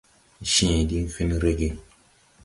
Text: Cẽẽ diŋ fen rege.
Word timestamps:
Cẽẽ 0.51 0.79
diŋ 0.89 1.05
fen 1.15 1.31
rege. 1.43 1.69